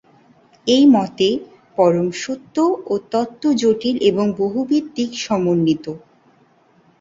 এই 0.67 0.83
মতে, 0.87 1.29
পরম 1.77 2.07
সত্য 2.21 2.55
ও 2.85 3.03
তত্ত্ব 3.11 3.43
জটিল 3.61 3.95
এবং 4.09 4.25
বহুবিধ 4.37 4.83
দিক-সমন্বিত। 4.95 5.85